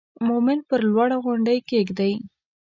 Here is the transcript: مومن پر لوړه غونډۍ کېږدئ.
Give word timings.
مومن 0.27 0.59
پر 0.69 0.79
لوړه 0.91 1.17
غونډۍ 1.25 1.59
کېږدئ. 1.69 2.13